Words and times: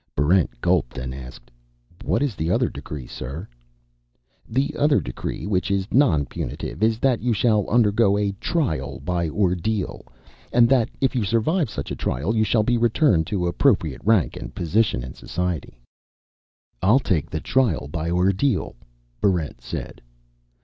Barrent 0.15 0.59
gulped 0.61 0.97
and 0.97 1.13
asked, 1.13 1.51
"What 2.03 2.23
is 2.23 2.33
the 2.35 2.49
other 2.49 2.69
decree, 2.69 3.05
sir?" 3.05 3.47
"The 4.49 4.75
other 4.75 4.99
decree, 4.99 5.45
which 5.45 5.69
is 5.69 5.85
nonpunitive, 5.91 6.81
is 6.81 6.97
that 6.97 7.21
you 7.21 7.33
shall 7.33 7.69
undergo 7.69 8.17
a 8.17 8.31
Trial 8.39 8.99
by 8.99 9.29
Ordeal. 9.29 10.07
And 10.51 10.67
that, 10.69 10.89
if 11.01 11.13
you 11.15 11.23
survive 11.23 11.69
such 11.69 11.91
a 11.91 11.95
trial, 11.95 12.35
you 12.35 12.43
shall 12.43 12.63
be 12.63 12.79
returned 12.79 13.27
to 13.27 13.45
appropriate 13.45 14.01
rank 14.03 14.35
and 14.35 14.55
position 14.55 15.03
in 15.03 15.13
society." 15.13 15.77
"I'll 16.81 16.97
take 16.97 17.29
the 17.29 17.39
Trial 17.39 17.87
by 17.87 18.09
Ordeal," 18.09 18.75
Barrent 19.21 19.61
said. 19.61 20.01